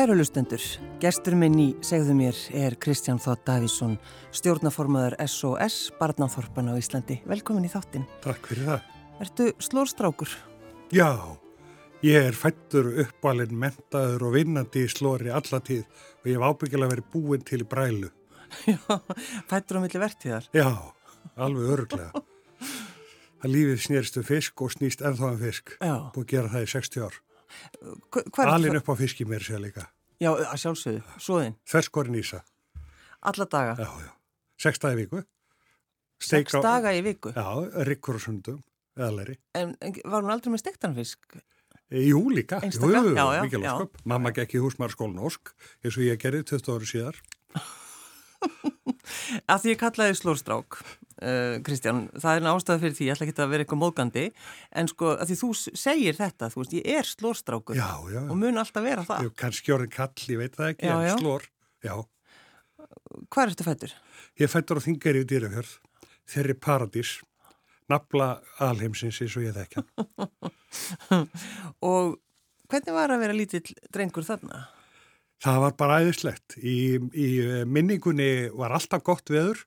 [0.00, 0.62] Kæru lustendur,
[0.96, 3.98] gestur minn í segðu mér er Kristján Þótt Davísson,
[4.32, 7.18] stjórnaformaður SOS Barnaþorpan á Íslandi.
[7.28, 8.06] Velkomin í þáttinn.
[8.24, 8.96] Takk fyrir það.
[9.20, 10.32] Ertu slórstrákur?
[10.96, 11.36] Já,
[12.00, 16.94] ég er fættur uppvalinn, mentaður og vinnandi í slóri alla tíð og ég hef ábyggilega
[16.96, 18.08] verið búinn til brælu.
[18.72, 18.80] Já,
[19.52, 20.48] fættur á milli vertíðar?
[20.56, 20.70] Já,
[21.36, 22.24] alveg örglega.
[23.42, 25.76] Það lífið snýrst um fisk og snýst ennþá um fisk.
[25.76, 26.08] Já.
[26.16, 27.26] Búið að gera það í 60 ár.
[28.46, 29.88] Alin upp á fiski mér sér líka.
[30.20, 31.56] Já, sjálfsögðu, svoðinn.
[31.64, 32.42] Ferskorinn ísa.
[33.20, 33.76] Alla daga?
[33.80, 34.10] Já, já.
[34.60, 35.22] Seks dagi viku.
[36.20, 37.32] Seks daga í viku?
[37.32, 37.46] Já,
[37.88, 38.58] rikkur og sundum,
[38.98, 39.38] eðaleri.
[39.56, 41.40] En, en var hún aldrei með stektanfisk?
[41.90, 42.60] Jú, líka.
[42.62, 43.00] Einstaka?
[43.00, 43.72] Jú, já, já, mikil já.
[43.74, 44.02] ósköp.
[44.04, 47.16] Mamma gekk í húsmarskólinn Ósk, eins og ég gerði 20 ári síðar.
[49.50, 50.78] Að því ég kallaði slórstrák,
[51.22, 54.24] uh, Kristján, það er nástæða fyrir því, ég ætla ekki að vera eitthvað móðgandi,
[54.80, 55.50] en sko að því þú
[55.84, 58.22] segir þetta, þú veist, ég er slórstrákur Já, já.
[58.26, 59.30] og mun alltaf vera það.
[59.40, 61.12] Kannski orðin kall, ég veit það ekki, Já, já.
[61.14, 61.48] en slór.
[61.84, 61.94] Já,
[63.30, 63.92] Hvað ertu fættur?
[64.40, 65.72] ég fættur á þingari í dýrafjörð,
[66.30, 67.16] þeirri paradís,
[67.90, 68.28] nafla
[68.62, 69.82] alheimsins eins og ég þekka.
[71.90, 72.16] Og
[72.70, 74.66] hvernig var að vera lítill drengur þarna?
[75.40, 76.58] Það var bara æðislegt.
[76.60, 76.76] Í,
[77.16, 77.28] í
[77.66, 79.62] minningunni var alltaf gott veður,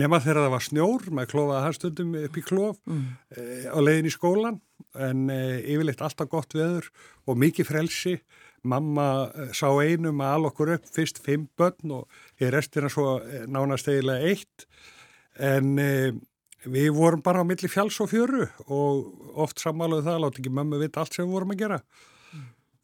[0.00, 3.04] nema þegar það var snjór, maður klófaði harstundum upp í klóf Mm.
[3.32, 4.60] e, á leiðin í skólan,
[4.94, 5.40] en e,
[5.72, 6.90] yfirleitt alltaf gott veður
[7.26, 8.20] og mikið frelsi.
[8.66, 12.08] Mamma eh, sá einum að al okkur upp fyrst fimm börn og
[12.42, 14.66] í restina svo nánast eiginlega eitt.
[15.38, 16.12] En e,
[16.66, 20.80] við vorum bara á milli fjáls og fjöru og oft sammáluðu það, láti ekki mömmu
[20.82, 21.80] vita allt sem við vorum að gera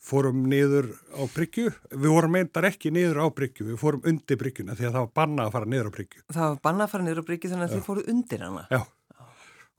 [0.02, 4.74] fórum niður á bryggju, við vorum meindar ekki niður á bryggju, við fórum undir bryggjuna
[4.78, 6.22] því að það var bannað að fara niður á bryggju.
[6.32, 8.64] Það var banna að fara niður á bryggju þannig að þið fóru undir hana.
[8.72, 8.80] Já,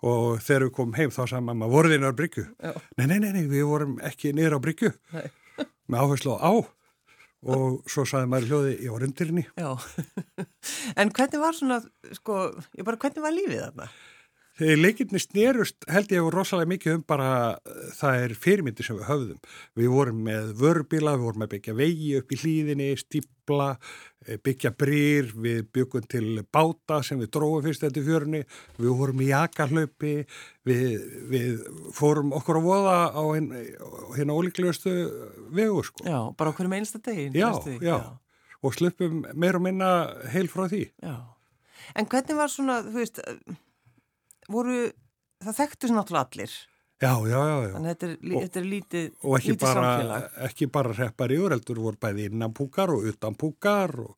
[0.03, 2.45] og þegar við komum heim þá sagði mamma, voruð þið niður á bryggju?
[2.63, 2.71] Já.
[2.99, 4.93] Nei, nei, nei, nei, við vorum ekki niður á bryggju,
[5.91, 6.53] með áherslu á á
[7.43, 9.43] og svo sagði maður hljóði, ég var undir henni.
[9.59, 9.71] Já.
[11.03, 11.81] en hvernig var svona,
[12.15, 12.37] sko,
[12.79, 13.89] ég bara, hvernig var lífið þarna?
[14.53, 19.07] Þegar leikirni snerust held ég rosalega mikið um bara uh, það er fyrirmyndi sem við
[19.07, 19.39] höfðum.
[19.79, 23.69] Við vorum með vörbíla, við vorum að byggja vegi upp í hlýðinni, stípla,
[24.27, 28.43] eh, byggja brýr, við byggum til báta sem við dróðum fyrst eftir fjörunni,
[28.77, 30.13] við vorum í jakarhlaupi,
[30.69, 30.85] við,
[31.33, 31.65] við
[31.97, 34.95] fórum okkur að voða á hérna ólíklegustu
[35.49, 36.05] vegu sko.
[36.05, 37.31] Já, bara okkur með einsta degi.
[37.33, 37.79] Já, því.
[37.81, 37.97] já,
[38.61, 39.93] og slupum meir og minna
[40.29, 40.85] heil frá því.
[41.01, 41.15] já.
[41.99, 43.17] En hvernig var svona, þú veist,
[44.49, 44.91] voru,
[45.43, 46.53] það þekktu sem náttúrulega allir.
[47.03, 47.71] Já, já, já, já.
[47.73, 50.27] Þannig þetta er, Og- þetta er lítið, og lítið bara, samfélag.
[50.47, 54.13] ekki bara hreppar yfir heldur voru bæði innan púkar og utan púkar og,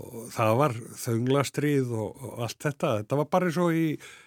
[0.00, 0.72] og það var
[1.02, 3.84] þönglastrið og, og allt þetta þetta var bara eins og í,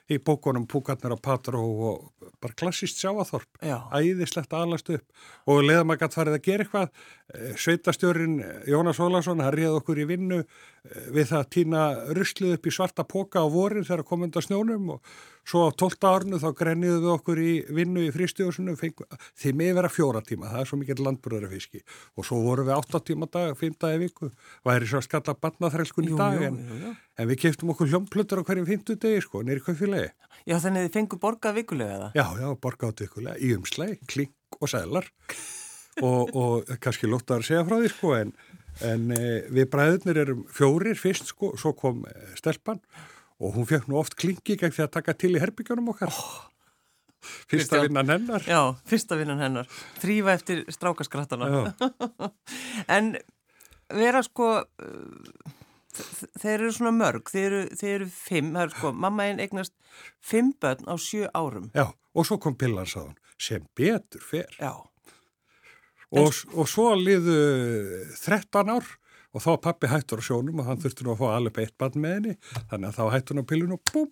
[0.09, 3.77] í bókunum púkarnir á Patró og bara klassist sjáaþorp, Já.
[3.93, 8.37] æðislegt aðlast upp og leðum að gætt farið að gera eitthvað eh, sveitastjórin
[8.69, 11.83] Jónas Ólason hann réð okkur í vinnu eh, við það að týna
[12.17, 15.13] ruslið upp í svarta póka á vorin þegar kom undan snjónum og
[15.49, 19.91] svo á 12 árnu þá grenniðu við okkur í vinnu í fristjóðsunu því með vera
[19.91, 21.81] fjóra tíma, það er svo mikið landburðarafiski
[22.15, 24.31] og svo vorum við 8 tíma dag, 5 dagi viku,
[24.67, 26.59] væri svo að skalla barnaþrælkun í dag en.
[27.19, 30.09] En við keftum okkur hljómplötur á hverjum 50 degi sko, nýri kaufilegi
[30.47, 32.13] Já, þannig að þið fengu borgað vikulega það.
[32.17, 35.09] Já, já, borgátt ykkurlega, í umslæg, klink og sælar
[36.05, 38.33] og, og kannski lóttar að segja frá því sko en,
[38.87, 42.79] en e, við bræðurnir erum fjórir fyrst sko, svo kom e, stelpan
[43.39, 46.13] og hún fekk nú oft klinki gegn því að taka til í herbygjónum okkar.
[47.19, 47.87] Fyrsta Kristján.
[47.87, 48.45] vinnan hennar.
[48.47, 49.71] Já, fyrsta vinnan hennar.
[49.99, 51.73] Þrýfa eftir strákaskrattana.
[52.95, 53.11] En
[53.91, 54.61] vera sko,
[56.39, 59.73] þeir eru svona mörg, þeir eru, þeir eru fimm, það eru sko, mamma einn eignast
[60.23, 61.69] fimm börn á sjö árum.
[61.75, 64.47] já, og svo kom pillan sáðan, sem betur fer.
[64.59, 64.73] Já,
[66.09, 67.35] Og, og svo liðu
[68.17, 68.85] 13 ár
[69.29, 71.99] og þá pappi hættur á sjónum og hann þurfti nú að fá alveg eitt barn
[72.01, 72.31] með henni,
[72.71, 74.07] þannig að þá hættur hann á pillun og búm,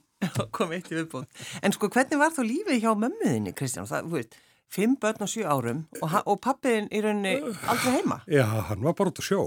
[0.53, 1.25] kom eitt í viðbúð.
[1.65, 3.89] En sko, hvernig var þá lífið hjá mömmuðinni, Kristján?
[3.89, 4.37] Það, þú veist,
[4.77, 7.33] fimm börn á sjö árum og, og pappiðin í rauninni
[7.65, 8.19] aldrei heima.
[8.29, 9.41] Já, hann var bara út að sjó,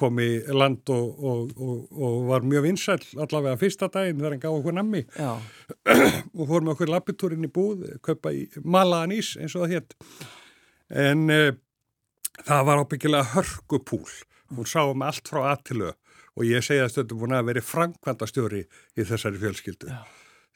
[0.00, 4.42] kom í land og, og, og, og var mjög vinsæll allavega fyrsta daginn þegar hann
[4.42, 5.02] gaf okkur nammi
[6.38, 9.96] og fór með okkur lappitúrin í búð, kaupa í malaðan ís eins og það hétt.
[10.90, 11.50] En uh,
[12.46, 14.06] það var ábyggilega hörkupúl,
[14.56, 18.64] hún sá um allt frá aðtilu og ég segja að stundum hún að veri framkvæmdastjóri
[18.64, 19.90] í þessari fjölskyldu.
[19.92, 20.00] Já.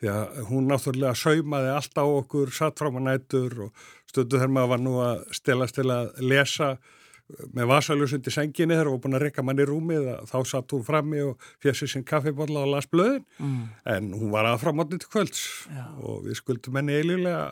[0.00, 4.52] Því að hún náttúrulega saumaði allt á okkur, satt fram á nætur og stundu þegar
[4.56, 6.70] maður var nú að stelast til að lesa
[7.56, 10.84] með vasaljósundi senginni þegar hún var búin að rekka manni í rúmið þá satt hún
[10.84, 13.62] frammi og fjössi sinn kaffibólla og las blöðin mm.
[13.94, 15.86] en hún var aðfram átni til kvölds Já.
[16.04, 17.46] og við skuldum henni eililega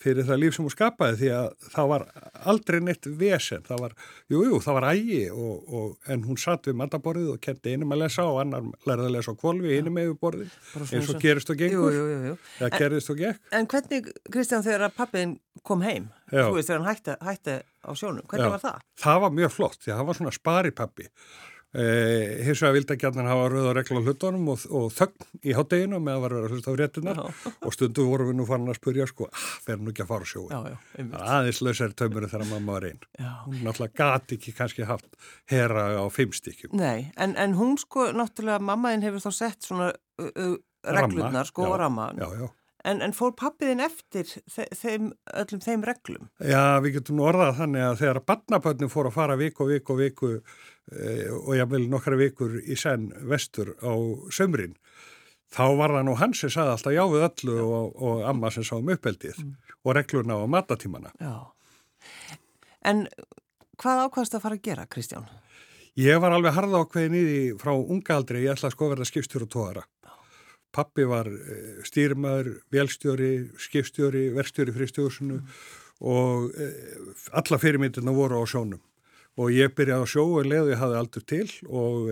[0.00, 2.04] fyrir það líf sem hún skapaði því að það var
[2.52, 3.96] aldrei neitt vesen, það var,
[4.32, 7.92] jú, jú, það var ægi og, og, en hún satt við mataborðið og kendi einum
[7.96, 10.56] að lesa og annar lærði að lesa á kvolvi einum með borðið
[10.86, 11.98] eins og gerist og gengur.
[11.98, 13.44] Jú, jú, það gerist og gekk.
[13.56, 15.36] En hvernig, Kristján, þegar pappin
[15.66, 16.46] kom heim, Já.
[16.46, 18.54] þú veist, þegar hann hætti, á sjónum, hvernig Já.
[18.56, 18.82] var það?
[19.04, 21.08] Það var mjög flott, því að það var svona sparipappi
[21.70, 25.28] Eh, hins vegar vildi að gætna hafa rauð og regla á hlutunum og, og þögn
[25.46, 28.72] í hátteginu með að vera að hlusta á réttinar og stundu vorum við nú farin
[28.72, 32.50] að spurja sko, ah, verður nú ekki að fara á sjóin aðeins lausari taumurinn þegar
[32.50, 33.06] mamma var einn
[33.44, 35.06] hún náttúrulega gati ekki kannski haft
[35.52, 39.92] hera á fimm stykkjum Nei, en, en hún sko, náttúrulega, mammaðin hefur þá sett svona
[39.92, 40.56] uh, uh,
[40.86, 42.18] reglurnar, sko, já, og ramman.
[42.18, 42.48] Já, já.
[42.88, 46.30] En, en fór pappiðin eftir þe þeim, öllum þeim reglum?
[46.40, 50.00] Já, við getum orðað þannig að þegar barnaböndin fór að fara viku og viku og
[50.00, 50.30] viku
[50.90, 53.92] og ég vil nokkra vikur í senn vestur á
[54.34, 54.74] sömrin,
[55.50, 58.66] þá var það nú hans sem saði alltaf já við öllu og, og amma sem
[58.66, 59.38] sá um uppeldið
[59.84, 61.12] og reglurna á matatímana.
[61.20, 61.50] Já.
[62.86, 63.06] En
[63.80, 65.30] hvað ákvæmst að fara að gera, Kristján?
[65.98, 69.08] Ég var alveg harða ákveðin í því frá unga aldrei, ég ætla að sko verða
[69.08, 69.86] skipstjóri og tóðara.
[70.70, 75.40] Pappi var eh, stýrmaður, velstjóri, skipstjóri, verkstjóri fristjóðsunu
[76.06, 77.00] og eh,
[77.36, 78.80] alla fyrirmyndina voru á sjónum.
[79.40, 82.10] Og ég byrjaði á sjó og leiði hafði aldur til og,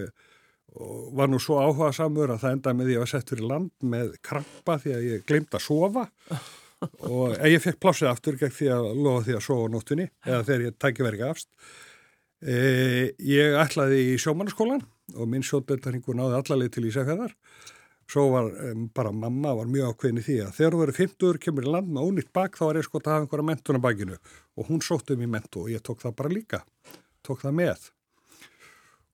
[0.79, 3.51] og var nú svo áhuga samur að það endaði með að ég var settur í
[3.51, 6.07] land með krampa því að ég glemt að sofa
[7.11, 10.67] og ég fekk plássið aftur gegn því að lofa því að sofa nóttunni eða þegar
[10.69, 11.51] ég tæki verið afst.
[12.39, 12.55] E,
[13.27, 14.85] ég ætlaði í sjómannaskólan
[15.17, 17.35] og minn sjótbyrtaringur náði allarleið til Ísafjörðar.
[18.09, 21.41] Svo var um, bara mamma var mjög ákveðin í því að þegar þú verið 50
[21.45, 23.85] kemur í land með ónýtt bak þá var ég sko að hafa einhverja mentun á
[23.85, 24.17] bakinu
[24.57, 26.63] og hún sótti um í mentu og ég tók það bara líka,
[27.29, 27.87] tók það með.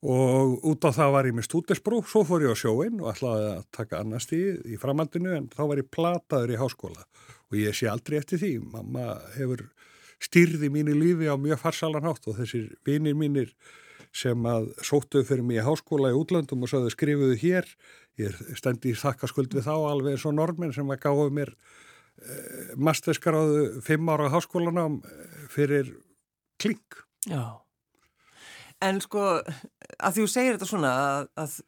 [0.04, 3.46] Og út á það var ég með stúdesbrú, svo fór ég á sjóin og ætlaði
[3.54, 7.06] að taka annar stíð í framhaldinu en þá var ég plataður í háskóla
[7.48, 8.52] og ég sé aldrei eftir því.
[8.74, 9.64] Mamma hefur
[10.22, 13.54] styrði mínu lífi á mjög farsalanhátt og þessir vinir mínir
[14.14, 17.72] sem að sóttuðu fyrir mig í háskóla í útlöndum og sögðu skrifuðu hér.
[18.20, 22.76] Ég stendi í þakkaskuld við þá alveg eins og normin sem að gáðu mér eh,
[22.76, 25.96] masterskaráðu fimm ára háskólanám eh, fyrir
[26.60, 27.02] klink.
[27.24, 27.63] Já.
[28.84, 29.26] En sko,
[29.98, 31.58] að þú segir þetta svona, að, að,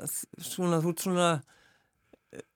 [0.00, 1.30] að svona, þú svona,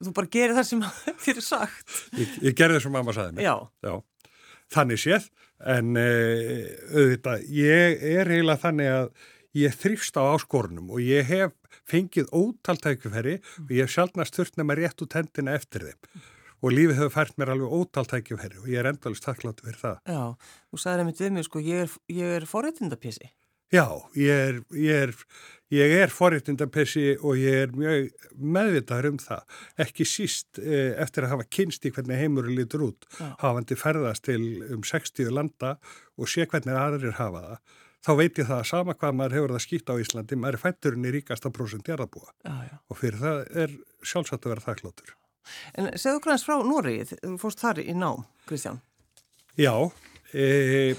[0.04, 0.84] þú bara gerir það sem
[1.24, 1.96] þér er sagt.
[2.16, 3.48] Ég, ég gerði það sem mamma sagði mér.
[3.48, 3.56] Já.
[3.86, 4.30] Já.
[4.76, 5.30] Þannig séð,
[5.76, 9.10] en uh, auðvitað, ég er eiginlega þannig að
[9.56, 11.54] ég þrýfst á áskorunum og ég hef
[11.86, 16.24] fengið ótaltækjufæri og ég hef sjálfnast þurft nema rétt út hendina eftir þeim
[16.64, 19.98] og lífið hefur fært mér alveg ótaltækjufæri og ég er endalist þakklátt fyrir það.
[20.08, 21.96] Já, þú sagði einmitt við mig, sko, ég er,
[22.26, 23.30] er forréttindapísi.
[23.74, 25.14] Já, ég er, ég er,
[25.74, 29.56] ég er forréttindapessi og ég er mjög meðvitaður um það.
[29.86, 33.32] Ekki síst eh, eftir að hafa kynst í hvernig heimurinn lítur út, Já.
[33.42, 35.74] hafandi ferðast til um 60 landa
[36.16, 37.76] og sé hvernig aðrir hafa það.
[38.06, 40.62] Þá veit ég það að sama hvað maður hefur það skýtt á Íslandi, maður er
[40.62, 42.28] fætturinn í ríkasta prósent jarðabúa
[42.86, 43.72] og fyrir það er
[44.06, 45.16] sjálfsagt að vera þakkláttur.
[45.74, 48.78] En segðu hans frá Norið, þú fórst þar í nám, Kristján.
[49.58, 49.74] Já,
[50.30, 50.94] e,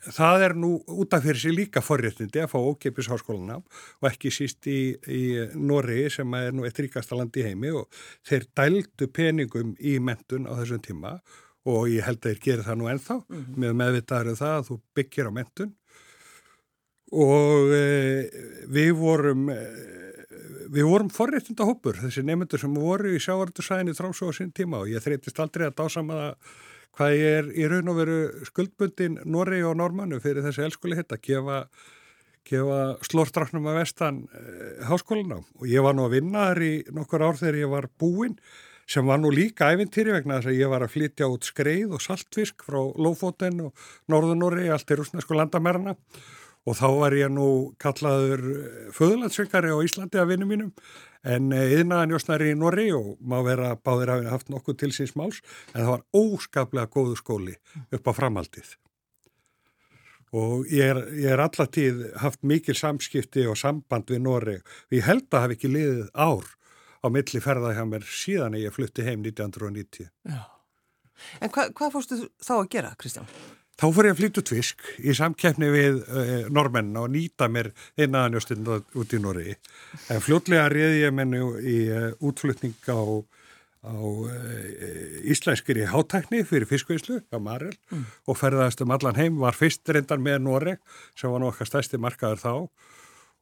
[0.00, 3.62] það er nú út af fyrir sig líka forréttindi að fá ókeipis háskólanám
[4.00, 5.22] og ekki síst í, í
[5.54, 7.90] Noregi sem er nú eitt ríkasta land í heimi og
[8.28, 11.18] þeir dældu peningum í mentun á þessum tíma
[11.68, 13.16] og ég held að þeir gera það nú ennþá.
[13.60, 15.74] Með meðvitaður um það að þú byggir á mentun
[17.10, 17.84] og e,
[18.70, 19.60] við vorum e,
[20.70, 24.92] við vorum forréttinda hópur þessi nefnendur sem voru í sjávartursæðinni trámsó á sín tíma og
[24.92, 26.58] ég þreytist aldrei að dásama það
[26.96, 28.18] hvað ég er í raun og veru
[28.48, 31.60] skuldbundin Norri og Normannu fyrir þessi elskuli hitt að gefa,
[32.48, 34.42] gefa slórstrafnum að vestan e,
[34.88, 35.46] háskólanám?
[35.60, 38.36] Og ég var nú að vinna þar í nokkur ár þegar ég var búinn
[38.90, 42.02] sem var nú líka æfintýri vegna þess að ég var að flytja út skreið og
[42.02, 46.39] saltfisk frá Lófóten og Norðunóri, allt í rúsnesku landamerna og
[46.76, 47.46] þá var ég nú
[47.80, 48.42] kallaður
[48.96, 50.74] föðlandsveikari á Íslandi af vinnum mínum
[51.24, 55.40] en yðnaðan jósnari í Norri og má vera báðir að haft nokkuð til síns máls
[55.72, 57.56] en það var óskaplega góðu skóli
[57.90, 58.76] upp á framhaldið.
[60.30, 65.08] Og ég er, ég er allatíð haft mikil samskipti og samband við Norri og ég
[65.08, 66.46] held að hafi ekki liðið ár
[67.00, 70.12] á milli ferða hjá mér síðan ég flutti heim 1990.
[70.28, 70.44] Já.
[71.40, 73.28] En hva, hvað fórstu þá að gera, Kristján?
[73.80, 77.70] Þá fór ég að flytja út fisk í samkeppni við uh, normenn og nýta mér
[77.96, 79.54] einnaðanjóstinn út í Norri.
[80.12, 84.28] En fljótlega reyði ég mennu í uh, útflutning á, á uh,
[85.32, 88.04] íslenskir í hátækni fyrir fiskveislu á Marel mm.
[88.28, 89.40] og ferðast um allan heim.
[89.40, 90.84] Var fyrst reyndar með Noreg
[91.16, 92.52] sem var nú okkar stærsti markaður þá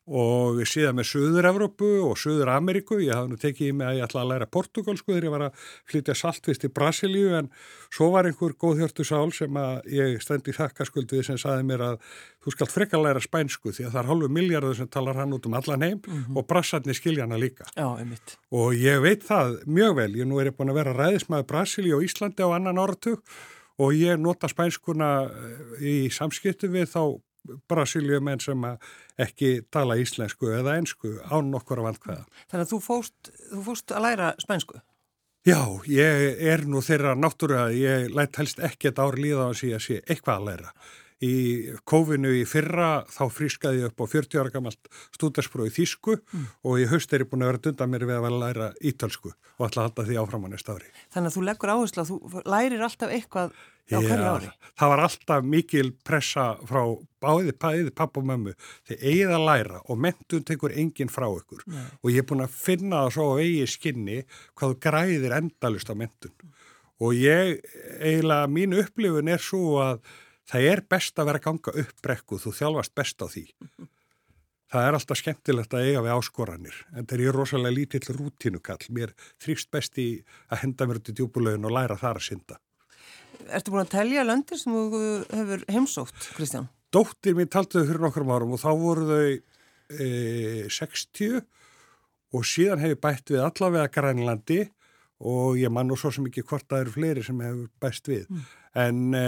[0.09, 2.97] og síðan með Suður-Evrópu og Suður-Ameríku.
[3.05, 5.45] Ég hafði nú tekið í mig að ég ætla að læra portugalsku þegar ég var
[5.49, 7.51] að flytja saltvist í Brasilíu en
[7.93, 12.01] svo var einhver góðhjörtu sál sem að ég stendi þakkaskuld við sem saði mér að
[12.45, 15.51] þú skalt frekka læra spænsku því að það er hálfu miljardur sem talar hann út
[15.51, 16.39] um allan heim mm -hmm.
[16.39, 17.65] og brassarni skilja hana líka.
[17.77, 17.89] Já,
[18.51, 20.13] og ég veit það mjög vel.
[20.17, 23.21] Ég nú er ég búin að vera ræðismæður Brasilíu og Íslandi á annan orðtug
[23.79, 27.21] og ég nota spænskuna eh, í samskiptu við þá
[27.71, 28.67] Brasilíumenn sem
[29.21, 32.25] ekki tala íslensku eða einsku án okkur af vandkvæða.
[32.51, 34.81] Þannig að þú fóst, þú fóst að læra spænsku?
[35.49, 39.79] Já, ég er nú þeirra náttúru að ég lætt helst ekkert ár líða á að
[39.81, 40.73] sé eitthvað að læra.
[41.25, 41.35] Í
[41.89, 46.45] kófinu í fyrra þá frískaði ég upp á 40 ára gammalt stúdarsprói þýsku mm.
[46.63, 48.69] og í haust er ég búin að vera dundan mér við að vera að læra
[48.93, 50.93] ítalsku og alltaf halda því áfram á næsta ári.
[51.11, 53.59] Þannig að þú leggur áherslu að þú lærir alltaf eitthvað
[53.89, 56.83] Já, Já það var alltaf mikil pressa frá
[57.23, 58.53] báði, bæði papp og mömmu
[58.87, 61.87] þeir eigið að læra og mentun tekur enginn frá ykkur Nei.
[62.03, 64.19] og ég er búin að finna það svo á eigi skinni
[64.61, 66.53] hvað græðir endalust á mentun
[67.01, 67.63] og ég,
[67.97, 70.03] eiginlega mín upplifun er svo að
[70.49, 73.45] það er best að vera að ganga upp brekku þú þjálfast best á því
[74.73, 79.15] það er alltaf skemmtilegt að eiga við áskoranir en það er rosalega lítill rútinukall mér
[79.43, 80.09] þrýfst best í
[80.49, 82.59] að henda mér út í djúbulögin og læra þar að synda
[83.49, 85.01] Ertu búin að telja löndir sem þú
[85.31, 86.67] hefur heimsótt, Kristján?
[86.93, 89.29] Dóttir mín taltuði fyrir nokkrum árum og þá voru þau
[89.89, 90.09] e,
[90.73, 91.39] 60
[92.35, 94.61] og síðan hefur bætt við allavega Grænlandi
[95.29, 98.27] og ég man nú svo sem ekki hvort það eru fleiri sem hefur bæst við.
[98.29, 98.45] Mm.
[98.85, 99.27] En e,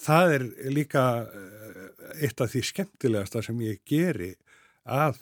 [0.00, 1.42] það er líka e,
[2.26, 4.34] eitt af því skemmtilegasta sem ég geri
[4.84, 5.18] að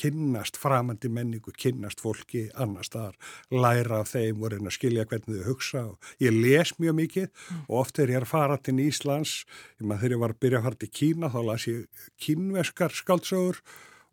[0.00, 3.18] kynnast framandi menningu, kynnast fólki annar staðar,
[3.52, 7.26] læra af þeim og reyna að skilja hvernig þau hugsa og ég les mjög mikið
[7.26, 7.60] mm.
[7.66, 9.42] og oft er ég að fara til Íslands,
[9.80, 12.96] ég maður þegar ég var að byrja að fara til Kína þá las ég kínveskar
[12.96, 13.60] skáldsögur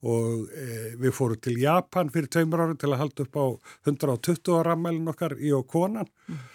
[0.07, 0.67] og e,
[0.99, 3.45] við fórum til Japan fyrir tveimur ári til að halda upp á
[3.87, 6.45] 120 ára ammælin okkar í og konan mm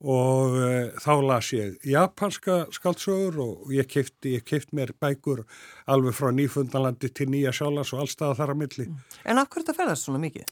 [0.00, 5.44] og uh, þá las ég japanska skaldsögur og ég kefti, ég kefti mér bækur
[5.90, 8.88] alveg frá Nýfundalandi til Nýja Sjálas og allstaða þar að milli.
[9.24, 10.48] En af hverju þetta ferðast svona mikið?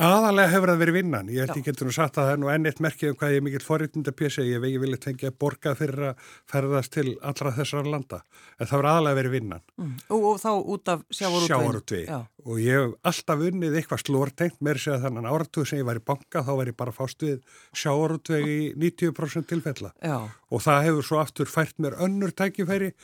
[0.00, 1.26] Aðalega hefur það verið vinnan.
[1.28, 3.40] Ég held ég getur nú sagt að það er nú ennitt merkið um hvað ég
[3.42, 4.44] er mikill forritundapjösi.
[4.48, 8.22] Ég vegi vilja tengja borga fyrir að ferðast til allra þessar landa.
[8.56, 9.64] En það verður aðalega verið vinnan.
[9.76, 9.90] Mm.
[10.16, 11.50] Og, og þá út af sjávarútvegi?
[11.50, 12.20] Sjávarútvegi.
[12.46, 14.56] Og ég hef alltaf unnið eitthvað slórtengt.
[14.64, 17.26] Mér sé að þannan áratug sem ég var í banka þá var ég bara fást
[17.26, 19.92] við sjávarútvegi 90% tilfella.
[20.00, 20.16] Já.
[20.48, 22.94] Og það hefur svo aftur fært mér önnur tækifæri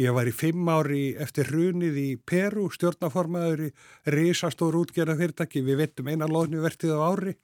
[0.00, 3.68] Ég var í fimm ári eftir hrunið í Peru, stjórnaformaður í
[4.14, 5.60] risastór útgerða fyrirtæki.
[5.66, 7.34] Við vettum einan loðnjuvertið á ári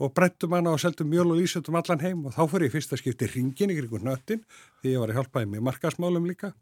[0.00, 2.92] og brettum hana og seldum mjöl og lísöldum allan heim og þá fyrir ég fyrst
[2.92, 4.42] að skipti ringin ykkur ykkur nöttin
[4.80, 6.52] því ég var að hjálpaði með markasmálum líka.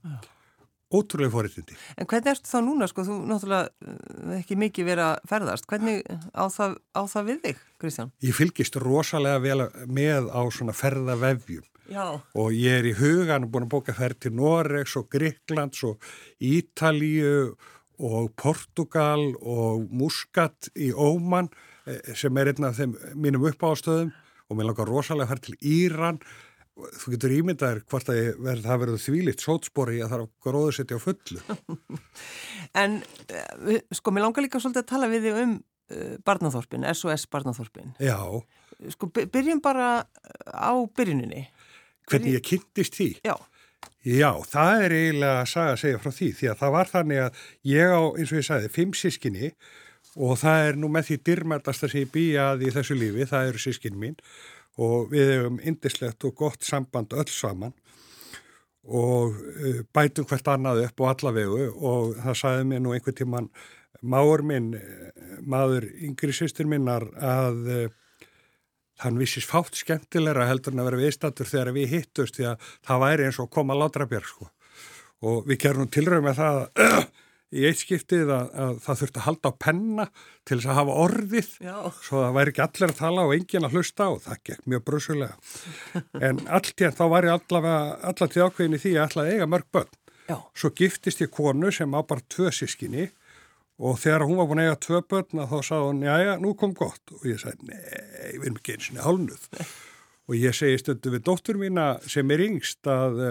[0.88, 1.74] Ótrúlega fóriðtindi.
[2.00, 5.66] En hvernig ertu þá núna, sko, þú náttúrulega eh, ekki mikið verið að ferðast.
[5.68, 8.14] Hvernig á það, á það við þig, Kristján?
[8.24, 12.20] Ég fylgist rosalega vel með á svona ferðavefjum Já.
[12.20, 16.02] og ég er í hugan búin að bóka ferð til Noregs og Gríklands og
[16.44, 17.54] Ítalíu
[17.98, 21.48] og Portugal og Muscat í Óman
[21.86, 24.12] eh, sem er einn af þeim mínum uppástöðum
[24.48, 26.20] og mér langar rosalega að ferð til Íran.
[26.78, 31.02] Þú getur ímyndaður hvort að verð, það verður þvílitt sótspori að það er setja á
[31.02, 31.40] fullu.
[32.78, 33.00] En
[33.32, 37.94] eh, sko, mér langar líka svolítið að tala við þig um uh, barnaþorpin, SOS barnaþorpin.
[37.98, 38.20] Já.
[38.92, 40.04] Sko, byrjum bara
[40.52, 41.48] á byrjuninni
[42.08, 43.08] Hvernig ég kynntist því?
[43.26, 43.36] Já.
[44.08, 47.20] Já, það er eiginlega að saga að segja frá því því að það var þannig
[47.24, 49.50] að ég á, eins og ég sagði, fimm sískinni
[50.16, 53.62] og það er nú með því dyrmætast að sé býjað í þessu lífi, það eru
[53.62, 54.16] sískinn mín
[54.78, 57.74] og við hefum indislegt og gott samband öll saman
[58.88, 63.50] og uh, bætum hvert annað upp og allavegu og það sagði mér nú einhver tíman
[64.00, 67.90] máur minn, uh, maður yngri sýstur minnar að
[68.98, 73.04] þann vissist fátt skemmtilegra heldur en að vera viðstatur þegar við hittust því að það
[73.04, 74.50] væri eins og koma látrabjörg sko.
[75.28, 77.00] og við gerum tilröðum með það uh,
[77.58, 80.06] í eitt skiptið að, að það þurfti að halda á penna
[80.44, 81.76] til þess að hafa orðið Já.
[82.04, 84.84] svo það væri ekki allir að tala og engin að hlusta og það gekk mjög
[84.90, 89.50] brusulega en alltaf þá var ég allavega allar til ákveðin í því að allavega eiga
[89.54, 89.96] mörg börn
[90.28, 90.36] Já.
[90.52, 93.08] svo giftist ég konu sem á bara tvö sískinni
[93.78, 96.54] og þegar hún var búin að eiga tvö börn þá sagði hún, já já, nú
[96.58, 97.02] kom gott.
[97.14, 97.78] Og ég sagði, nei,
[98.34, 99.46] við erum ekki eins og hálnuð
[100.28, 103.22] og ég segi stundu við dóttur mína sem er yngst að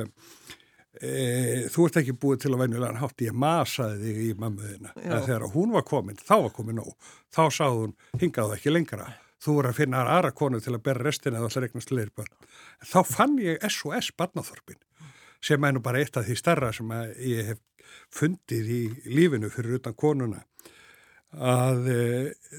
[1.01, 5.27] e, þú ert ekki búið til að venjulega hátt, ég masaði þig í mammuðina, en
[5.27, 6.96] þegar hún var komin þá var komin nóg,
[7.34, 9.12] þá sagði hún hingaðu ekki lengra,
[9.44, 12.34] þú voru að finna aðra konu til að bera restina eða allar eignast leir börn,
[12.82, 14.82] þá fann ég SOS barnaþorpin
[15.48, 17.62] sem er nú bara eitt af því starra sem ég hef
[18.13, 20.44] fundið í lífinu fyrir utan konuna
[21.36, 21.98] að e,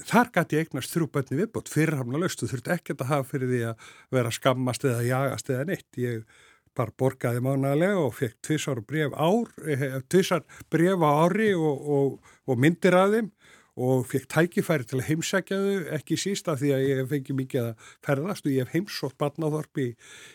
[0.07, 3.63] þar gæti eignast þrjú bönni viðbót fyrirhamna löst, þú þurft ekkert að hafa fyrir því
[3.71, 6.45] að vera skammast eða jagast eða neitt, ég
[6.77, 12.31] bara borgaði mánalega og fekk tvissar bref ár, e, tvissar bref á ári og, og,
[12.45, 13.33] og myndir að þeim
[13.79, 17.91] og fekk tækifæri til að heimsækja þau ekki sísta því að ég fengi mikið að
[18.05, 19.89] ferðast og ég hef heimsótt barnáþorp í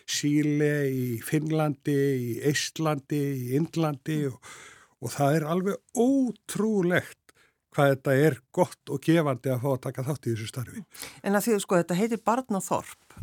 [0.09, 1.99] Síle, í Finnlandi,
[2.29, 4.39] í Eistlandi, í Indlandi og,
[5.05, 7.21] og það er alveg ótrúlegt
[7.75, 10.83] hvað þetta er gott og gefandi að fá að taka þátt í þessu starfi.
[11.27, 13.15] En að því að sko þetta heitir barnáþorp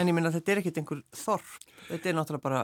[0.00, 1.52] en ég minna að þetta er ekkit einhver þorp,
[1.88, 2.62] þetta er náttúrulega bara,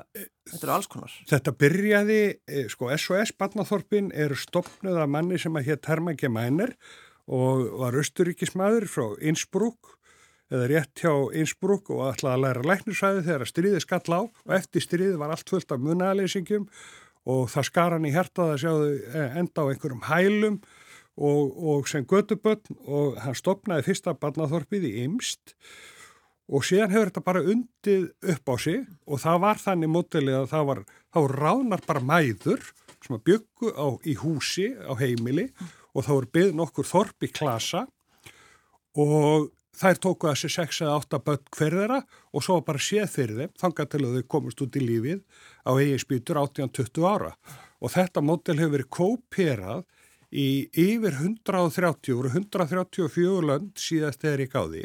[0.51, 1.15] þetta eru alls konar.
[1.31, 6.77] Þetta byrjaði, eh, sko SOS barnáþorpin eru stopnuð af manni sem að hér Termange Mænir
[7.31, 9.97] og var austuríkismadur frá Innsbruck
[10.51, 14.57] eða rétt hjá Innsbruck og ætlaði að læra læknisvæði þegar að stríði skall á og
[14.57, 16.79] eftir stríði var allt fullt af munaleysingum og
[17.27, 20.59] það skar hann í hertað að sjáðu eh, enda á einhverjum hælum
[21.21, 25.55] og, og sem göduböld og hann stopnaði fyrsta barnaþorpið í Imst
[26.51, 28.83] og síðan hefur þetta bara undið upp á sig.
[29.07, 30.81] Og það var þannig mótilið að það var,
[31.15, 32.65] þá ránar bara mæður
[33.01, 35.47] sem að byggu á, í húsi á heimili.
[35.95, 37.85] Og þá er byggð nokkur þorp í klasa.
[38.99, 39.51] Og
[39.81, 42.01] þær tóku að sér 6 eða 8 börn hverðara
[42.33, 45.23] og svo bara séð fyrir þeim þangað til að þau komist út í lífið
[45.65, 47.33] á eigin spýtur 18-20 ára.
[47.81, 49.87] Og þetta mótel hefur verið kóperað
[50.31, 54.85] í yfir 130 og 134 lönd síðast eða í gáði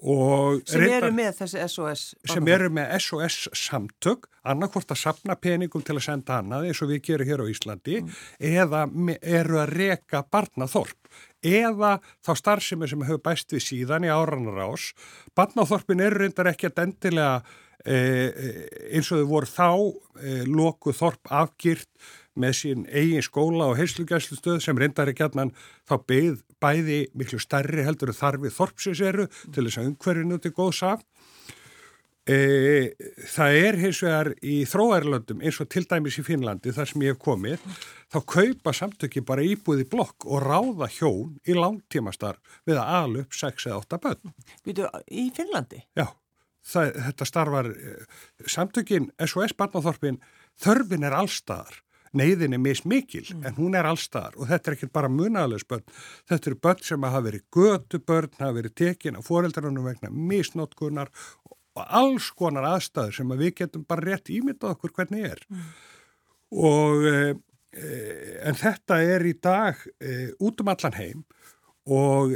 [0.00, 5.98] sem eru með þessi SOS sem eru með SOS samtök annarkvort að sapna peningum til
[5.98, 8.14] að senda annað eins og við gerum hér á Íslandi mm.
[8.38, 8.86] eða
[9.20, 11.12] eru að reka barnaþorp
[11.46, 14.90] eða þá starfsemi sem hefur bæst við síðan í áranar ás
[15.38, 17.42] barnaþorpin eru reyndar ekki að endilega
[17.84, 18.50] e, e,
[18.92, 19.70] eins og þau voru þá
[20.20, 21.88] e, loku þorp afgirt
[22.40, 25.54] með sín eigin skóla og heilslugæslustöð sem reyndar ekki að
[25.88, 30.82] þá beigð bæði miklu starri heldur þarfið þorpsins eru til þess að umhverfinu til góðs
[30.86, 31.02] af.
[32.28, 32.92] E,
[33.32, 37.14] það er hins vegar í þróærlöndum eins og til dæmis í Finnlandi þar sem ég
[37.14, 37.62] hef komið
[38.12, 43.38] þá kaupa samtöki bara íbúði blokk og ráða hjón í langtímastarf við að ala upp
[43.40, 44.34] 6 eða 8 bönn.
[44.66, 45.80] Býtu, í Finnlandi?
[45.96, 46.10] Já,
[46.60, 50.20] það, þetta starfar eh, samtökin SOS Barnáþorpin
[50.60, 51.80] þörfin er allstaðar
[52.16, 53.46] neyðin er mismikil mm.
[53.46, 55.86] en hún er allstaðar og þetta er ekki bara munaðalega börn,
[56.28, 61.12] þetta eru börn sem hafa verið götu börn, hafa verið tekin á foreldrarunum vegna misnótkunar
[61.78, 65.70] og alls konar aðstæður sem að við getum bara rétt ímyndað okkur hvernig er mm.
[66.66, 67.16] og e,
[68.50, 71.24] en þetta er í dag e, út um allan heim
[71.90, 72.34] og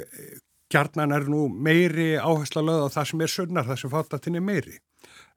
[0.72, 4.78] gjarnan er nú meiri áhersla löð á það sem er sunnar, það sem fátatinni meiri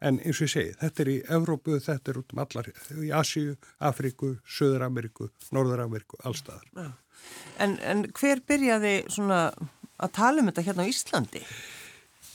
[0.02, 2.70] en eins og ég segi, þetta er í Evrópu, þetta er út um allar,
[3.02, 3.56] í Asíu,
[3.90, 6.68] Afríku, Söður-Ameríku, Norður-Ameríku, allstaðar.
[6.78, 6.92] Ja.
[7.64, 9.48] En, en hver byrjaði svona
[9.98, 11.42] að tala um þetta hérna á Íslandi?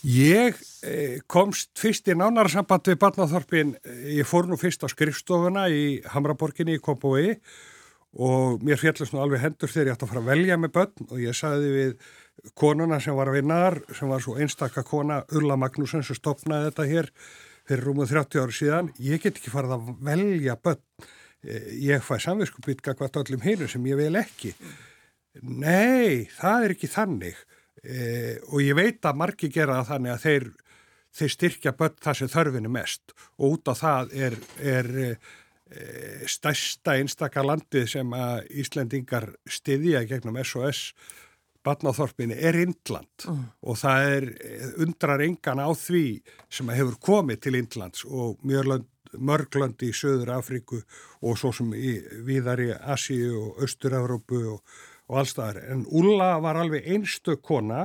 [0.03, 3.77] Ég eh, komst fyrst í nánara samband við Barnaþorpin,
[4.11, 7.37] ég fór nú fyrst á skrifstofuna í Hamraborginni í Kópói
[8.19, 11.07] og mér fjallast nú alveg hendur þegar ég ætti að fara að velja með börn
[11.07, 11.95] og ég sagði við
[12.59, 16.89] konuna sem var að vinnaðar, sem var svo einstakka kona Ulla Magnússon sem stopnaði þetta
[16.91, 17.11] hér
[17.71, 20.83] fyrir rúmuð 30 ári síðan, ég get ekki farið að velja börn,
[21.47, 24.57] eh, ég fæ samviskupýtka hvort öllum hinu sem ég vil ekki.
[25.47, 27.39] Nei, það er ekki þannig
[27.83, 30.49] e, og ég veit að margi gera þannig að þeir,
[31.19, 35.11] þeir styrkja börn það sem þörfinu mest og út á það er, er e,
[36.31, 39.29] stærsta einstakka landið sem að Íslendingar
[39.61, 40.93] styðja gegnum SOS
[41.63, 43.43] Batnáþorpinni er Indland mm.
[43.71, 44.25] og það er
[44.83, 46.07] undrar engan á því
[46.51, 48.43] sem hefur komið til Indlands og
[49.13, 50.81] mörglönd í Söður Afríku
[51.23, 54.63] og svo sem í viðar í Asíu og Östur-Európu og,
[55.13, 55.61] og allstaðar.
[55.69, 57.85] En Ulla var alveg einstu kona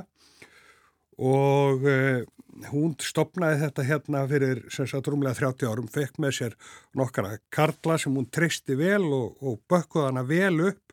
[1.18, 2.24] og uh,
[2.72, 6.58] hún stopnaði þetta hérna fyrir sem sagt rúmlega 30 árum, fekk með sér
[6.98, 10.84] nokkara karla sem hún tristi vel og, og bökkuð hana vel upp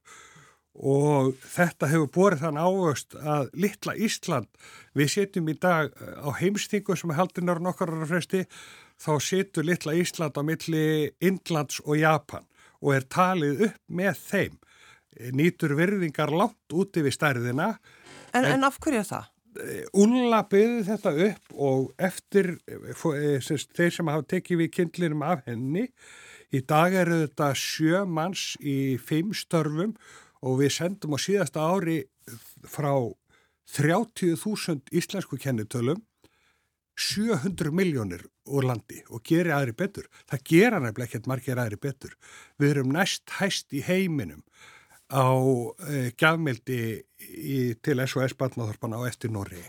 [0.75, 4.49] og þetta hefur borið þann ávöxt að litla Ísland,
[4.94, 8.42] við setjum í dag eh, á heimstingu sem er haldinar nokkar ára fresti,
[8.99, 12.49] þá setur litla Ísland á milli Indlands og Japan
[12.83, 14.59] og er talið upp með þeim,
[15.37, 17.74] nýtur virðingar langt úti við stærðina.
[18.33, 19.31] En, en, en af hverju það?
[19.94, 25.87] Ulla byggði þetta upp og eftir eh, þeir sem hafa tekið við kindlinum af henni,
[26.50, 29.94] í dag eru þetta sjö manns í fimm störfum
[30.44, 32.03] og við sendum á síðasta ári
[32.66, 32.92] frá
[33.74, 36.03] 30.000 íslensku kennitölum
[36.94, 40.07] 700 miljónir úr landi og gerir aðri betur.
[40.31, 42.12] Það gera nefnilega ekkert margir aðri betur.
[42.61, 44.44] Við erum næst hæst í heiminum
[45.12, 45.27] á
[45.88, 46.81] e, gjafmildi
[47.21, 49.62] í, til SOS Barnathorpan á eftir Norri.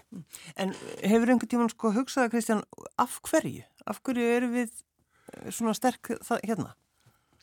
[0.55, 2.63] En hefur einhvern tíman sko hugsaða Kristján,
[3.01, 3.65] af hverju?
[3.85, 6.73] Af hverju eru við eh, svona sterk það, hérna?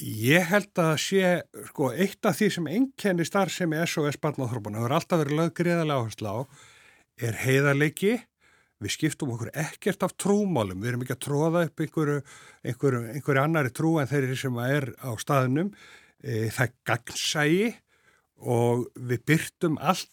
[0.02, 1.24] Ég held að sé,
[1.68, 5.56] sko, eitt af því sem enkenni starf sem er SOS Barnathorpan hefur alltaf verið lög
[5.60, 6.38] greiðarlega áherslu á
[7.22, 8.16] er heiðarleiki
[8.82, 12.22] við skiptum okkur ekkert af trúmálum, við erum ekki að tróða upp einhverju,
[12.66, 15.70] einhverju annari trú en þeirri sem er á staðnum,
[16.22, 17.68] e, það gagnsægi
[18.42, 20.10] og við byrtum allt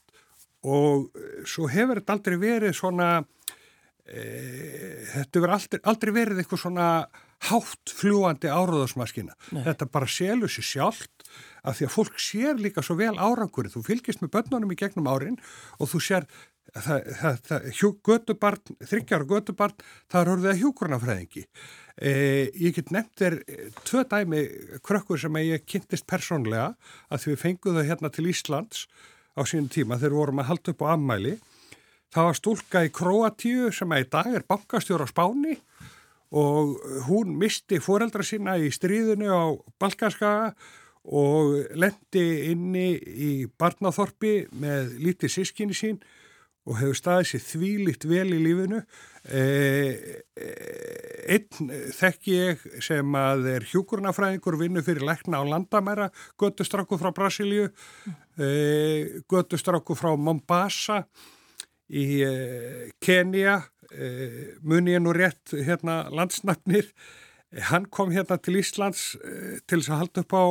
[0.67, 3.09] og e, svo hefur þetta aldrei verið svona,
[4.05, 4.21] e,
[5.15, 6.91] þetta hefur aldrei, aldrei verið eitthvað svona
[7.47, 9.35] hátt fljúandi áraðarsmaskina.
[9.63, 11.29] Þetta bara selur sér sjálft
[11.63, 13.71] af því að fólk sér líka svo vel árangurinn.
[13.71, 15.39] Þú fylgist með börnunum í gegnum árin
[15.79, 16.27] og þú sér
[16.75, 21.45] það, það, það, hjú, götubarn, þryggjar og götubarn, það er orðið að hjúkurnafræðingi.
[21.99, 22.11] E,
[22.55, 23.35] ég get nefnt þér
[23.83, 24.41] tvö dæmi
[24.85, 26.73] krökkur sem ég kynntist persónlega
[27.11, 28.85] að því við fengum það hérna til Íslands
[29.35, 31.33] á sínum tíma þegar við vorum að halda upp á ammæli.
[32.09, 35.57] Það var stúlka í Kroatíu sem að í dag er bankastjóra á Spáni
[36.39, 36.77] og
[37.09, 39.43] hún misti foreldra sína í stríðinu á
[39.81, 40.53] Balkanskaga
[41.09, 45.99] og lendi inni í barnaþorpi með lítið sískinni sín
[46.69, 48.81] og hefur staðið sér þvílitt vel í lífinu.
[49.33, 50.21] Eh,
[51.29, 57.69] einn þekk ég sem að er hjúkurnafræðingur vinnu fyrir lekna á landamæra, göttustrakku frá Brasilíu,
[58.37, 61.03] eh, göttustrakku frá Mombasa
[61.89, 62.21] í
[63.01, 63.63] Kenya,
[64.61, 66.85] muni ég nú rétt hérna landsnafnir,
[67.71, 69.17] hann kom hérna til Íslands
[69.65, 70.45] til þess að halda upp á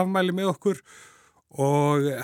[0.00, 1.11] afmæli með okkur og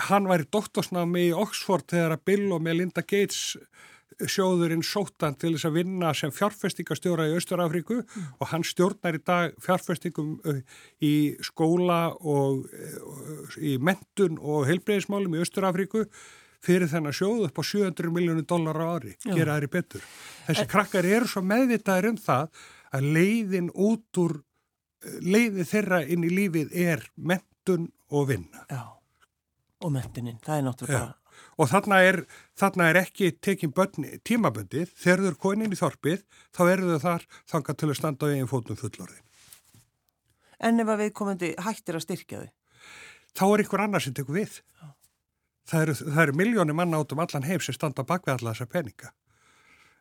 [0.09, 3.57] hann var í doktorsnámi í Oxford þegar að Bill og Melinda Gates
[4.27, 8.25] sjóðurinn sóttan til þess að vinna sem fjárfestingastjóra í Östurafríku mm.
[8.41, 10.33] og hann stjórnar í dag fjárfestingum
[11.05, 11.13] í
[11.45, 12.67] skóla og
[13.61, 16.03] í mentun og heilbreyðismálum í Östurafríku
[16.65, 19.31] fyrir þennan sjóðu upp á 700 miljónu dólar á ári, Já.
[19.31, 20.03] gera aðri betur.
[20.49, 20.71] Þessi en...
[20.73, 24.39] krakkar eru svo meðvitaðir um það að leiðin út úr
[25.23, 28.67] leiði þeirra inn í lífið er mentun og vinna.
[28.67, 28.98] Já
[29.79, 31.41] og mentunin, það er náttúrulega ja.
[31.57, 32.19] og þarna er,
[32.59, 33.73] þarna er ekki tekin
[34.27, 36.23] tímaböndið, þegar þau eru konin í þorpið,
[36.55, 39.25] þá eru þau þar þangað til að standa á eigin fótum fullorðin
[40.59, 42.49] En ef að við komandi hættir að styrkja þau?
[43.31, 44.89] Þá er ykkur annar sem tekur við Já.
[45.71, 48.71] það eru, það eru miljónir manna átum allan heim sem standa bak við alla þessa
[48.73, 49.13] peninga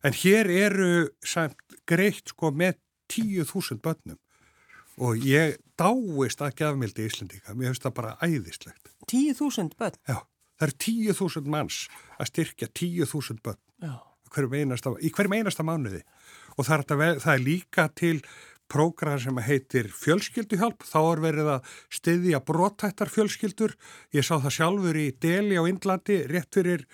[0.02, 0.90] en hér eru
[1.26, 2.78] samt greitt sko með
[3.10, 4.18] tíu þúsund börnum
[4.98, 8.92] og ég dáist að gefmildi í Íslandíka, mér finnst það bara æðislegt.
[9.08, 9.96] 10.000 börn?
[10.08, 10.18] Já,
[10.58, 11.80] það er 10.000 manns
[12.18, 13.62] að styrkja 10.000 börn
[14.32, 16.02] hverjum einasta, í hverjum einasta mánuði.
[16.58, 18.16] Og það er, það er líka til
[18.68, 23.74] prógram sem heitir fjölskylduhjálp, þá er verið að styðja brotættar fjölskyldur,
[24.12, 26.84] ég sá það sjálfur í Deli á Indlandi rétt fyrir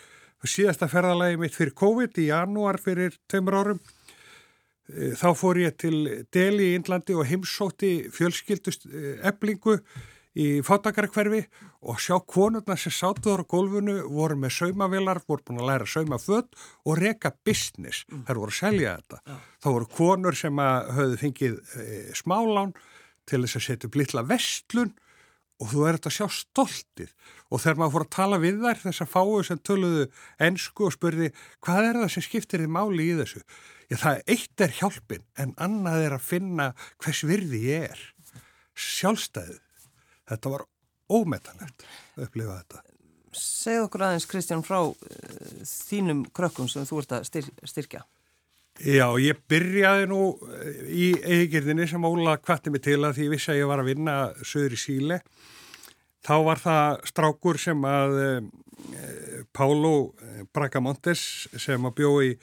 [0.45, 3.81] síðasta ferðalagi mitt fyrir COVID í janúar fyrir tveimur árum
[4.91, 8.85] þá fór ég til Deli í Índlandi og heimsótti fjölskyldust
[9.25, 9.79] eblingu
[10.35, 11.45] í fátakarkverfi
[11.87, 16.51] og sjá konurna sem sátuður á gólfinu voru með saumavilar, voru búin að læra saumaföld
[16.85, 18.03] og reka business.
[18.11, 18.25] Mm.
[18.27, 19.21] Þær voru að selja þetta.
[19.31, 19.39] Ja.
[19.63, 22.75] Þá voru konur sem hafðu fengið e, smálán
[23.29, 24.93] til þess að setja upp litla vestlun
[25.63, 27.13] og þú verður að sjá stoltið
[27.51, 30.09] og þegar maður fór að tala við þær þess að fáu sem töluðu
[30.49, 31.31] ennsku og spurði
[31.65, 33.45] hvað er það sem skiptir þið máli í þessu
[33.91, 36.71] Já, það eitt er hjálpin en annað er að finna
[37.03, 38.03] hvers virði ég er.
[38.75, 39.61] Sjálfstæðið.
[40.31, 40.65] Þetta var
[41.13, 41.85] ómetanlegt
[42.17, 42.83] að upplifa þetta.
[43.35, 44.97] Segð okkur aðeins Kristján frá uh,
[45.67, 48.05] þínum krökkum sem þú ert að styr, styrkja.
[48.83, 53.35] Já, ég byrjaði nú eh, í eigirðinni sem Óla kvatti mig til að því ég
[53.37, 55.19] vissi að ég var að vinna söður í síle.
[56.25, 59.93] Þá var það strákur sem að uh, Pálo
[60.57, 61.23] Bragamontes
[61.55, 62.39] sem að bjóði í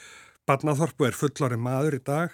[0.47, 2.31] Barnaþorpu er fullari maður í dag,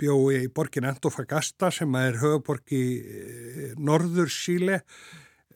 [0.00, 2.84] bjói í borgin Antofagasta sem er höfuborg í
[3.78, 4.80] norður Síle,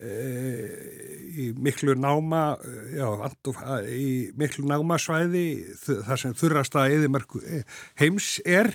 [0.03, 2.57] í miklu náma,
[2.95, 5.47] já, Antof, í miklu námasvæði
[5.85, 7.37] þar sem þurrasta eðimörk
[8.01, 8.73] heims er,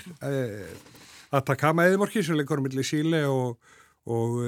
[1.35, 3.59] Atacama eðimörki sem leikur millir Síle og,
[4.09, 4.39] og,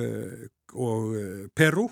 [0.74, 1.12] og
[1.54, 1.90] Peru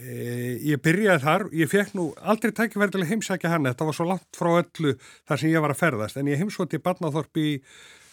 [0.00, 4.50] ég byrjaði þar, ég fekk nú aldrei tækifærdilega heimsækja hann, þetta var svo langt frá
[4.60, 4.94] öllu
[5.28, 7.48] þar sem ég var að ferðast, en ég heimsótti Barnathorp í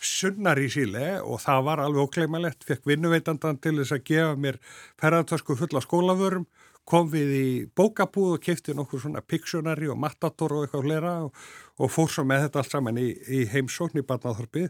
[0.03, 4.59] sunnar í síle og það var alveg ókleimalett, fekk vinnuveitandan til þess að gefa mér
[5.01, 6.45] ferðartösku fulla skólaförum,
[6.87, 11.33] kom við í bókabúð og kefti nokkur svona Pictionary og Matador og eitthvað hlera og,
[11.81, 14.69] og fór svo með þetta allt saman í, í heimsókn í Barnaþorpið.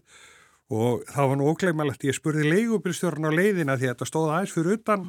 [0.74, 4.56] Og það var nú ógleimalegt, ég spurði leigubilstjórn á leiðina því að þetta stóð aðeins
[4.56, 5.06] fyrir utan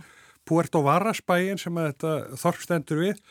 [0.47, 3.25] Puerto Varas bæin sem að þetta þorfstendur við.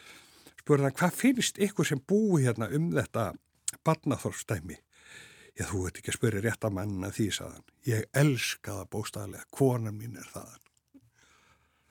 [0.58, 3.30] Spurði hann hvað finnst ykkur sem búi hérna um þetta
[3.86, 4.82] Barnaþorfstæmi
[5.58, 7.68] Já, þú veit ekki að spyrja rétt að manna því, saðan.
[7.88, 10.64] Ég elska það bóstaðlega, konan mín er þaðan.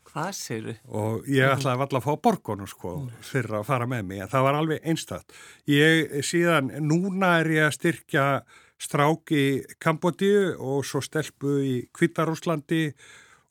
[0.06, 0.74] Hvað séru?
[0.86, 2.92] Og ég ætlaði alltaf að fá borgonu, sko,
[3.26, 5.34] fyrir að fara með mig, en það var alveg einstætt.
[5.68, 8.26] Ég síðan, núna er ég að styrkja
[8.86, 9.46] strák í
[9.82, 12.84] Kambodíu og svo stelpu í Kvítarúslandi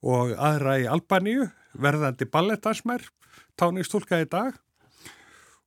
[0.06, 3.04] og aðra í Albaníu, verðandi ballettansmer,
[3.60, 4.56] táningstúlka í dag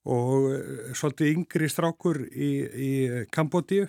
[0.08, 2.90] og eh, svolítið yngri strákur í, í
[3.34, 3.88] Kambodíu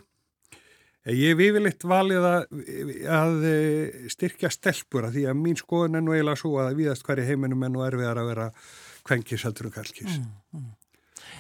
[1.07, 2.41] Ég hef yfirleitt valið að,
[3.07, 7.05] að eh, styrkja stelpur að því að mín skoðun er nú eiginlega svo að viðast
[7.07, 8.49] hverju heiminum er nú erfiðar að vera
[9.07, 10.19] kvenkis heldur og kallkis.
[10.19, 10.67] Mm, mm.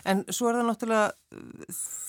[0.07, 1.37] En svo er það náttúrulega,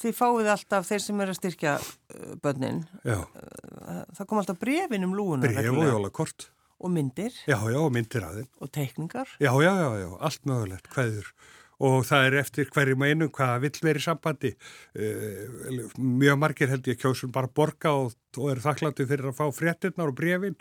[0.01, 2.81] þið fáið alltaf þeir sem er að styrkja uh, börnin.
[3.03, 3.19] Já.
[3.19, 5.51] Uh, það kom alltaf brefin um lúuna.
[5.51, 6.51] Bref og jólakort.
[6.81, 7.35] Og myndir.
[7.51, 8.53] Já, já, myndir aðeins.
[8.63, 9.33] Og teikningar.
[9.43, 11.35] Já, já, já, já, allt mögulegt, hvaður
[11.81, 14.53] og það er eftir hverjum einu hvað vill verið sambandi.
[14.93, 19.47] Uh, mjög margir held ég kjósun bara borga og, og eru þakklandi fyrir að fá
[19.57, 20.59] fréttinnar og brefin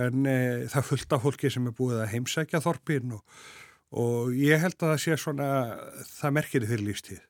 [0.00, 3.40] en uh, það fullta fólki sem er búið að heimsækja þorpin og,
[4.02, 5.50] og ég held að það sé svona
[6.10, 7.24] það merkir þér lífstíð.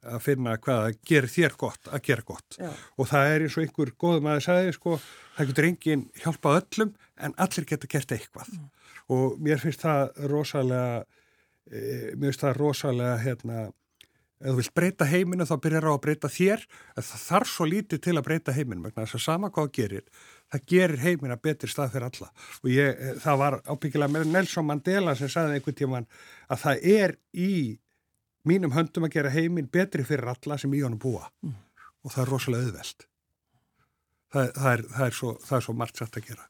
[0.00, 2.56] Að finna hvað að gera þér gott að gera gott.
[2.56, 2.70] Já.
[2.96, 4.94] og það er eins og einhver góðum að það sagði sko
[5.36, 8.54] það getur enginn hjálpað öllum en allir getur gert eitthvað.
[8.56, 8.70] Mm.
[9.12, 11.19] og mér finnst það rosalega e,
[11.70, 13.66] mér finnst það rosalega hérna,
[14.40, 18.02] ef þú vilt breyta heiminu þá byrjar á að breyta þér það þarf svo lítið
[18.06, 20.06] til að breyta heiminu vegna þess að sama hvað gerir
[20.50, 22.30] það gerir heimina betri stað fyrir alla.
[22.64, 26.08] Og ég, e, það var ábyggilega með Nelson Mandela sem sagði einhvern tíman
[26.50, 27.52] að það er í
[28.48, 31.28] mínum höndum að gera heimin betri fyrir alla sem í honum búa.
[31.44, 31.54] Mm.
[32.04, 33.06] og það er rosalega auðveld
[34.32, 36.49] það, það, er, það, er svo, það er svo margt sætt að gera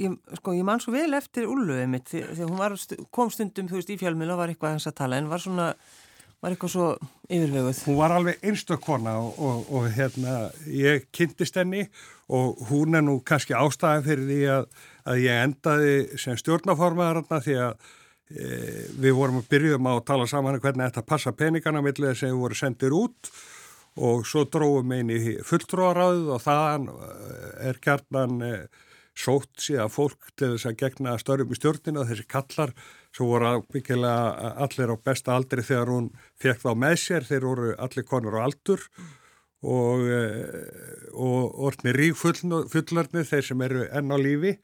[0.00, 2.76] ég, sko, ég man svo vel eftir Ulluðið mitt þegar hún var,
[3.14, 5.74] kom stundum veist í fjölmjöla var eitthvað hans að tala en var svona
[6.40, 6.86] var eitthvað svo
[7.28, 7.82] yfirveguð.
[7.84, 10.36] Hún var alveg einstakona og, og, og hérna
[10.72, 11.84] ég kynntist henni
[12.32, 14.68] og hún er nú kannski ástæði fyrir því að,
[15.12, 17.72] að ég endaði sem stjórnaformaðar því að
[18.30, 18.50] e,
[19.02, 22.44] við vorum að byrjuðum að tala saman um hvernig þetta passa peningana millið sem við
[22.44, 23.32] vorum sendir út
[24.00, 26.88] og svo dróðum einn í fulltróðaráðu og þaðan
[27.68, 28.54] er kjarnan e,
[29.20, 32.74] sótt síðan fólk til þess að gegna störfum í stjórnina þessi kallar
[33.16, 37.72] sem voru byggilega allir á besta aldri þegar hún fekk þá með sér þeir voru
[37.76, 38.86] allir konur á aldur
[39.60, 44.56] og, eh, og orðni ríkfullarni þeir sem eru enn á lífi.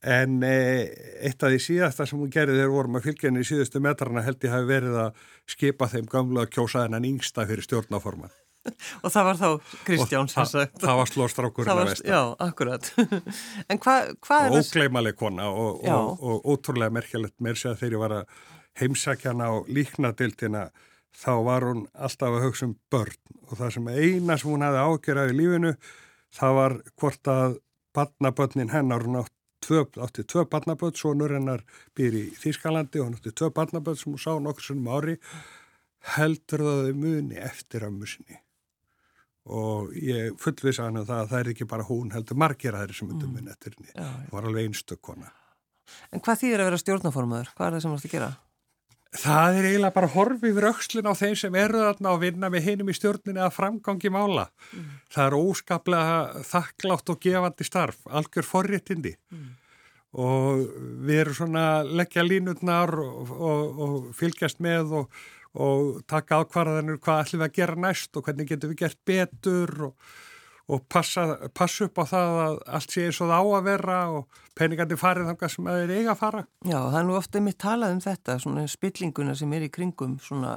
[0.00, 0.88] En eh,
[1.28, 4.24] eitt af því síðasta sem hún gerði þegar vorum að fylgja henni í síðustu metrarna
[4.24, 8.32] held ég hafi verið að skipa þeim gamla kjósaðinan yngsta fyrir stjórnaforman
[9.04, 10.76] og það var þá Kristján sem sagt.
[10.76, 12.06] Það, það var slóstraukurinn að veist.
[12.06, 12.92] Já, akkurat.
[13.70, 14.60] en hvað hva er það?
[14.60, 18.38] Ógleimaleg kona og, og, og ótrúlega merkjalegt mér sé að ég var að
[18.80, 20.68] heimsækja hana og líkna dildina
[21.16, 23.18] þá var hún alltaf að hugsa um börn
[23.48, 25.72] og það sem eina sem hún hefði ágjörðað í lífinu
[26.36, 27.56] það var hvort að
[27.96, 31.64] barnabörnin hennar hún átti tvö barnabörn, sonur hennar
[31.96, 35.16] býr í Þýskalandi og hann átti tvö barnabörn sem hún sá nokkur sunnum ári
[36.14, 38.38] heldur það muni eftir að musinni
[39.48, 42.98] og ég fullvisa hann um það að það er ekki bara hún heldur margir aðri
[42.98, 45.30] sem myndum minn eftir henni það var alveg einstök kona
[46.14, 47.52] En hvað þýðir að vera stjórnaformaður?
[47.56, 48.30] Hvað er það sem þú ætti að gera?
[49.20, 52.66] Það er eiginlega bara horfið við aukslin á þeim sem eru þarna og vinna með
[52.68, 54.84] hinum í stjórninu að framgangi mála mm.
[55.10, 59.48] það er óskaplega þakklátt og gefandi starf, algjör forréttindi mm.
[60.14, 60.62] og
[61.08, 65.20] við erum svona leggja línutnar og, og, og fylgjast með og
[65.58, 69.72] og taka ákvarðanir hvað ætlum við að gera næst og hvernig getum við gert betur
[69.88, 70.10] og,
[70.70, 74.00] og passa, passa upp á það að allt sé eins og það á að vera
[74.14, 76.42] og peningandi farið þangar sem það er eiga að fara.
[76.62, 80.18] Já, það er nú ofta mitt talað um þetta, svona spillinguna sem er í kringum
[80.22, 80.54] svona,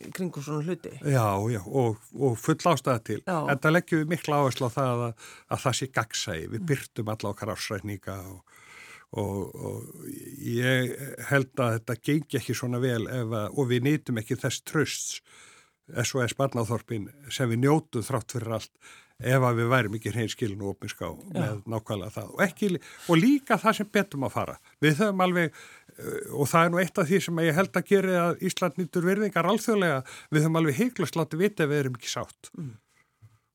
[0.00, 0.96] í kringum svona hluti.
[1.04, 3.20] Já, já, og, og full ástæða til.
[3.22, 3.38] Já.
[3.46, 7.14] En það leggjum við mikla áherslu á það að, að það sé gagsægi, við byrtum
[7.14, 8.58] alla okkar ásrækninga og
[9.18, 10.10] Og, og
[10.46, 10.92] ég
[11.26, 15.22] held að þetta gengi ekki svona vel að, og við nýtum ekki þess trösts
[15.90, 20.76] SOS Barnáþorpin sem við njótuð þrátt fyrir allt ef að við værim ekki hreinskilin og
[20.76, 22.28] opinská með nákvæmlega það.
[22.30, 22.70] Og, ekki,
[23.10, 24.54] og líka það sem betum að fara.
[24.80, 27.90] Við höfum alveg eh, og það er nú eitt af því sem ég held að
[27.90, 29.98] gera að Ísland nýtur verðingar alþjóðlega
[30.30, 32.54] við höfum alveg heiklust látið vita ef við erum ekki sátt.
[32.56, 32.72] Mm.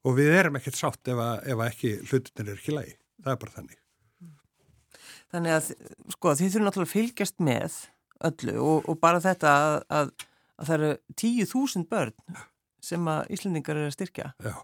[0.05, 3.33] og við erum ekkert sátt ef að, ef að ekki hlutinir er ekki lægi, það
[3.33, 3.84] er bara þannig
[5.35, 5.69] Þannig að,
[6.15, 7.81] sko, þið þurfum náttúrulega að fylgjast með
[8.29, 10.13] öllu og, og bara þetta að, að,
[10.55, 12.39] að það eru tíu þúsund börn
[12.85, 14.31] sem að Íslandingar eru að styrkja.
[14.45, 14.55] Já.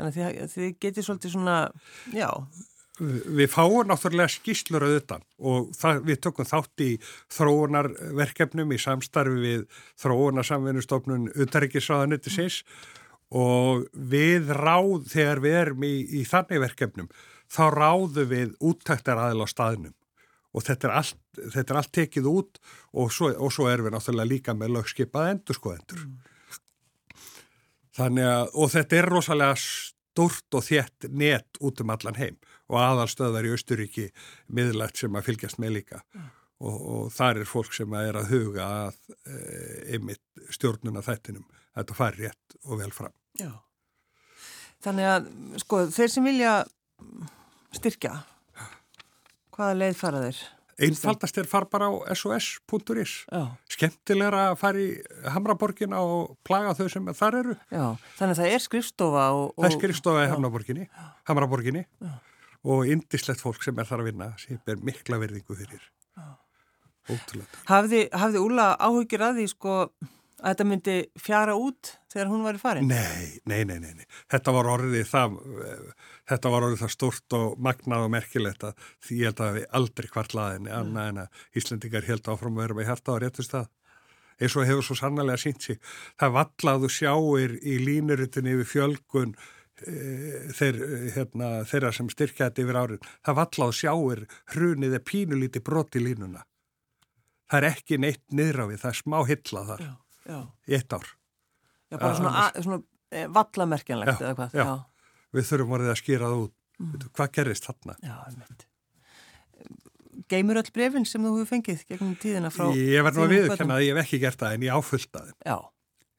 [0.00, 1.56] Þannig að þið, þið getið svolítið svona,
[2.16, 2.28] já.
[3.02, 6.90] Við fáum náttúrulega skýslur auðvitað og það, við tökum þátt í
[7.32, 9.62] þróunarverkefnum í samstarfi við
[10.02, 12.60] þróunarsamvinnustofnun utarrikisraðanetisins
[13.32, 17.08] og við ráð, þegar við erum í, í þannig verkefnum,
[17.52, 19.96] þá ráðum við úttæktar aðil á staðnum
[20.52, 22.60] og þetta er allt, þetta er allt tekið út
[22.92, 26.04] og svo, og svo erum við náttúrulega líka með lögskipað endurskoðendur.
[26.04, 26.20] Mm.
[27.96, 32.38] Þannig að, og þetta er rosalega stort og þétt net út um allan heim
[32.72, 34.06] og aðalstöðar í Östuríki
[34.52, 36.24] miðlægt sem að fylgjast með líka ja.
[36.64, 39.36] og, og þar er fólk sem er að huga að e,
[39.96, 43.16] einmitt stjórnuna þættinum að þetta fari rétt og vel fram.
[43.40, 43.52] Já,
[44.84, 45.28] þannig að
[45.64, 46.54] sko þeir sem vilja
[47.76, 48.16] styrkja,
[49.54, 50.42] hvaða leið fara þeir?
[50.82, 53.12] Einfaldast er far bara á sos.is
[53.70, 54.88] skemmtilegra að fara í
[55.34, 57.56] Hamraborgina og plaga þau sem þar eru.
[57.68, 57.84] Já,
[58.18, 59.58] þannig að það er skrifstofa og, og...
[59.60, 60.86] Það er skrifstofa í Hamraborginni
[61.28, 61.84] Hamraborginni.
[62.62, 65.82] Og indislegt fólk sem er þar að vinna sem er mikla verðingu fyrir.
[67.10, 69.78] Ótrúlega Hafði, hafði Úla áhugir að því sko
[70.42, 72.90] að þetta myndi fjara út þegar hún var í farin?
[72.90, 74.06] Nei, nei, nei, nei.
[74.32, 75.36] Þetta var orðið það,
[76.32, 79.68] þetta var orðið það stort og magnað og merkilegt að því ég held að við
[79.80, 83.56] aldrei hvart laðinni annað en að Íslandingar held áfram að vera með hjarta á réttust
[83.56, 83.72] það.
[84.42, 85.82] Eins og hefur svo sannlega sínt sig.
[86.18, 89.92] Það vallaðu sjáir í línurutinni yfir fjölgun e,
[90.58, 90.80] þeir,
[91.14, 93.10] hérna, þeirra sem styrkja þetta yfir árið.
[93.22, 94.24] Það vallaðu sjáir
[94.56, 96.42] hrunið er pínulíti brot í línuna.
[97.52, 99.92] Það er ekki neitt niðra við, það er smá hilla þar já,
[100.26, 100.38] já.
[100.68, 101.06] í eitt ár.
[101.92, 102.78] Já, bara svona, svona
[103.12, 104.58] e, vallamerkjanlegt eða hvað.
[104.58, 104.68] Já,
[105.36, 106.54] við þurfum orðið að skýra það út.
[106.82, 107.08] Mm.
[107.18, 107.96] Hvað gerist þarna?
[108.02, 108.68] Já, einmitt.
[110.32, 112.66] Geymur öll brefin sem þú hefur fengið gegnum tíðina frá...
[112.76, 115.28] Ég verð nú að viðkenna að ég hef ekki gert það en ég áfyllt að
[115.28, 115.38] þeim.
[115.48, 115.56] Já.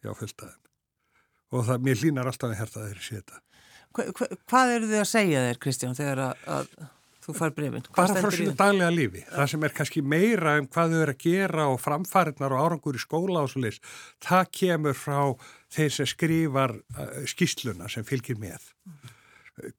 [0.04, 0.60] Ég áfyllt að þeim.
[1.54, 3.40] Og það, mér línar alltaf að herta þeir í séta.
[3.94, 6.72] Hva, hva, hvað eru þið að segja þeir, Kristján, þegar að
[7.24, 7.86] þú far brefin?
[7.96, 9.24] Bara frá sínu daglega lífi.
[9.30, 13.00] Það sem er kannski meira um hvað þau eru að gera og framfæriðnar og árangur
[13.00, 13.82] í skóla og svo leiðis,
[14.24, 15.20] það kemur frá
[15.74, 18.70] þeir sem skrifar uh, skýsluna sem fylgir með.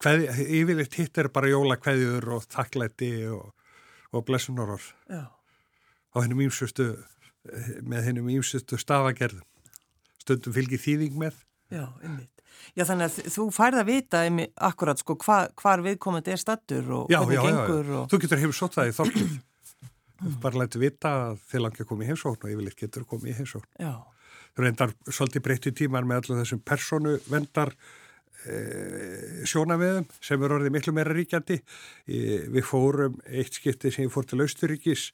[0.01, 3.49] Hvað, yfirleitt hitt er bara jólakveðjur og þakklæti og,
[4.15, 4.87] og blessunarorð.
[5.11, 5.25] Já.
[6.15, 6.93] Og hennum ímsustu,
[7.83, 9.43] með hennum ímsustu stafagerðum.
[10.23, 11.43] Stundum fylgir þýðing með.
[11.73, 12.34] Já, einmitt.
[12.75, 14.21] Já þannig að þú færð að vita
[14.67, 17.85] akkurat sko hva, hvar viðkomandi er stattur og já, hvernig já, gengur.
[17.85, 18.09] Já, og...
[18.11, 19.35] Þú getur hefur sótt það í þorkið.
[20.43, 23.29] bara lættu vita að þið langi að koma í heimsókn og yfirleitt getur að koma
[23.29, 23.69] í heimsókn.
[23.79, 23.93] Já.
[24.55, 27.73] Þú reyndar svolítið breytti tímar með allir þessum personu vendar
[28.45, 28.59] e,
[29.47, 31.59] sjónaveðum sem eru orðið miklu meira ríkjandi.
[32.07, 32.21] E,
[32.55, 35.09] við fórum eitt skipti sem fór til Austuríkis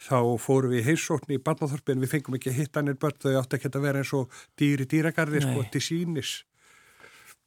[0.00, 3.34] þá fórum við í heimsókn í barnáþorpin við fengum ekki að hitta nýr börn þau
[3.42, 6.38] átti ekki að vera eins og dýri dýragarði sko til sínis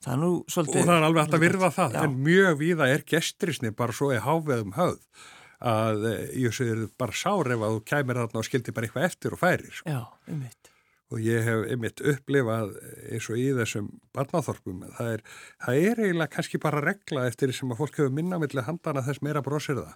[0.04, 2.02] Það nú, svolítið, og það er alveg hægt að virða það, já.
[2.04, 5.30] en mjög víða er gestrisni bara svo í háveðum höfð
[5.64, 9.08] að eh, ég segir bara sár ef að þú kæmir þarna og skildi bara eitthvað
[9.08, 9.70] eftir og færir.
[9.78, 9.94] Sko.
[9.94, 10.72] Já, einmitt.
[11.14, 12.74] Og ég hef einmitt upplifað
[13.14, 15.24] eins og í þessum barnáþorpum, það er,
[15.62, 19.24] það er eiginlega kannski bara regla eftir því sem að fólk hefur minnamilli handana þess
[19.24, 19.94] meira brósir það.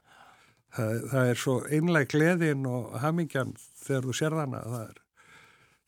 [0.78, 1.00] það.
[1.16, 5.02] Það er svo einlega gleðin og hamingjan þegar þú sér þannig að það er,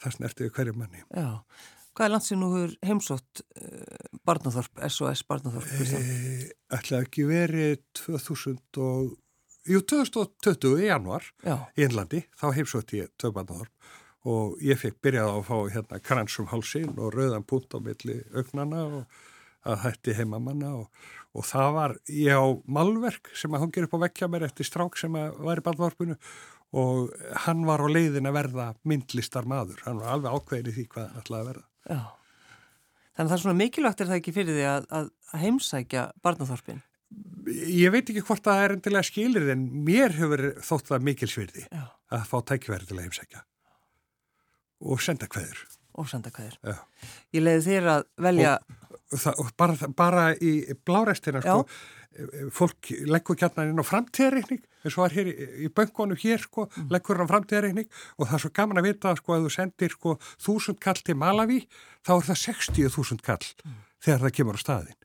[0.03, 1.05] það snertið hverju manni.
[1.13, 1.29] Já,
[1.99, 5.67] Hvað er landsið nú hefur heimsótt uh, Barnathorp, SOS Barnathorp?
[5.83, 9.09] E, ætlaði ekki verið 2000 og,
[9.67, 11.57] jú, 2020 í januar Já.
[11.75, 13.89] í Einlandi, þá heimsótt ég tvö Barnathorp
[14.31, 18.15] og ég fekk byrjað á að fá hérna kransum hálsin og rauðan punkt á milli
[18.31, 19.19] augnana og
[19.67, 20.87] að hætti heimamanna og,
[21.35, 24.95] og það var ég á malverk sem að hungir upp á vekkja mér eftir strák
[24.99, 26.15] sem var í Barnathorpunu
[26.79, 27.11] og
[27.43, 31.09] hann var á leiðin að verða myndlistar maður, hann var alveg ákveðin í því hvað
[31.09, 31.68] hann ætlaði að verða.
[31.87, 32.01] Já.
[33.15, 35.09] Þannig að það er svona mikilvægt er það ekki fyrir því að, að
[35.43, 36.81] heimsækja barnaþorpin?
[37.49, 41.85] Ég veit ekki hvort það er endilega skilir en mér hefur þótt það mikilsvirði Já.
[42.15, 43.43] að fá tækverði til að heimsækja
[44.79, 45.63] og senda hverður.
[45.99, 46.83] Og senda hverður.
[47.35, 48.53] Ég leiði þér að velja...
[49.09, 50.51] Og, það, og bara, bara í
[50.85, 51.63] blárestina sko,
[52.55, 55.33] fólk leggur kjarnar inn á framtíðarreikning eins og var hér í,
[55.65, 56.89] í böngonu hér sko, mm.
[56.93, 60.15] leggur hann framtíðarreikning og það er svo gaman að vita sko að þú sendir sko
[60.39, 61.61] þúsund kall til Malawi
[62.05, 63.79] þá er það 60.000 kall mm.
[64.05, 64.99] þegar það kemur á staðin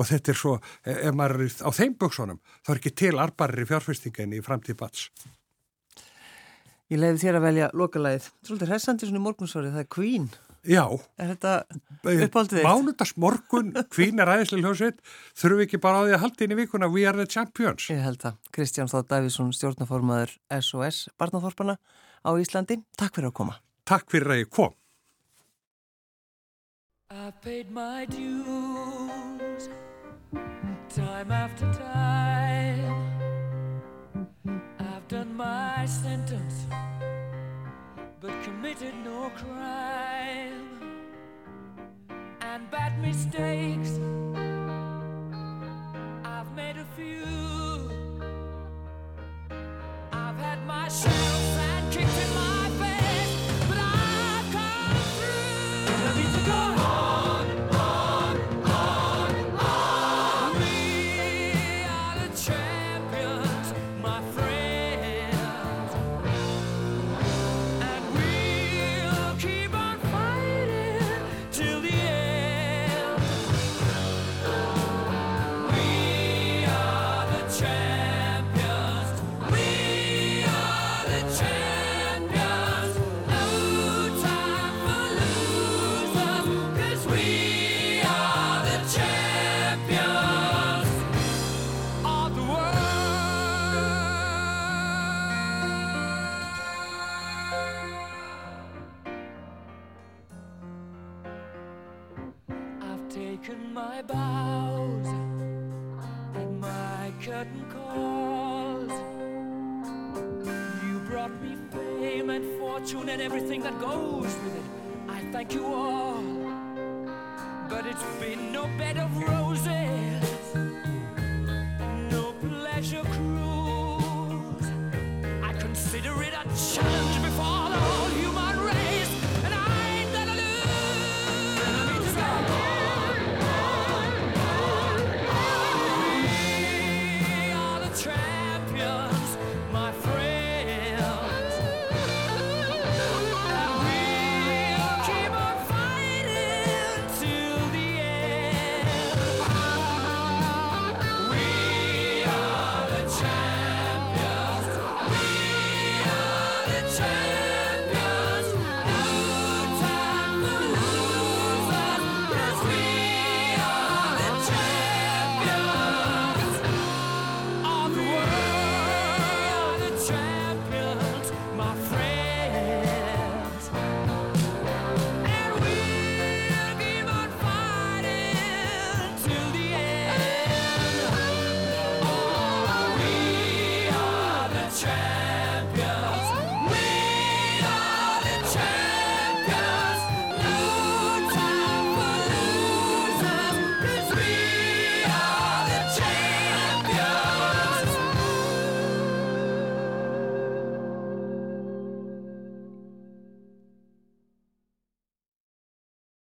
[0.00, 0.54] og þetta er svo,
[0.84, 4.44] e, ef maður er á þeim böngsunum þá er ekki til arbarir í fjárfestingin í
[4.44, 5.10] framtíð bats
[6.90, 10.24] Ég leiði þér að velja lokalæðið, svolítið hressandi svona morgunsvarið, það er Queen
[10.68, 10.84] Já.
[11.16, 11.52] Er þetta
[12.04, 12.66] uppáldið þitt?
[12.66, 15.00] Mánudags morgun, hvín er aðeinslega hljóðsveit,
[15.32, 17.88] þurfum við ekki bara á því að halda inn í vikuna We are the champions.
[17.92, 18.36] Ég held það.
[18.56, 22.82] Kristján Þótt Davísson, stjórnaformaður SOS Barnaþorpana á Íslandi.
[23.00, 23.56] Takk fyrir að koma.
[23.88, 24.76] Takk fyrir að ég kom.
[27.10, 29.68] I've paid my dues
[30.94, 32.94] time after time.
[34.78, 36.66] I've done my sentence,
[38.60, 40.68] committed no crime.
[42.42, 43.98] And bad mistakes,
[46.24, 47.24] I've made a few.
[50.12, 51.29] I've had my share